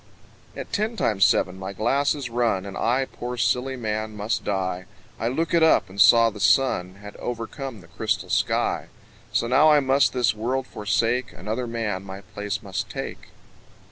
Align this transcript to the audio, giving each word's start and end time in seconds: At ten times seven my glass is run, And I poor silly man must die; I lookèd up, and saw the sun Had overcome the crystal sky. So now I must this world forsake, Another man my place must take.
At 0.55 0.73
ten 0.73 0.97
times 0.97 1.23
seven 1.25 1.59
my 1.59 1.73
glass 1.73 2.15
is 2.15 2.27
run, 2.27 2.65
And 2.65 2.75
I 2.75 3.05
poor 3.05 3.37
silly 3.37 3.75
man 3.75 4.15
must 4.15 4.43
die; 4.43 4.85
I 5.19 5.27
lookèd 5.29 5.61
up, 5.61 5.91
and 5.91 6.01
saw 6.01 6.31
the 6.31 6.39
sun 6.39 6.95
Had 6.95 7.15
overcome 7.17 7.81
the 7.81 7.87
crystal 7.87 8.31
sky. 8.31 8.87
So 9.31 9.45
now 9.45 9.71
I 9.71 9.79
must 9.79 10.11
this 10.11 10.33
world 10.33 10.65
forsake, 10.65 11.33
Another 11.33 11.67
man 11.67 12.01
my 12.03 12.21
place 12.21 12.63
must 12.63 12.89
take. 12.89 13.27